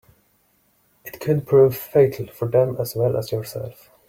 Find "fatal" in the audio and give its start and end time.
1.77-2.25